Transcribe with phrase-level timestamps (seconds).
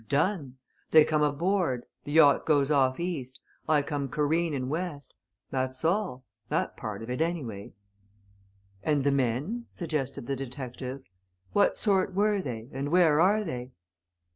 [0.09, 0.57] Done!
[0.89, 5.13] they come aboard the yacht goes off east I come careenin' west.
[5.51, 6.25] That's all!
[6.49, 7.73] That part of it anyway."
[8.81, 11.03] "And the men?" suggested the detective.
[11.53, 13.73] "What sort were they, and where are they?"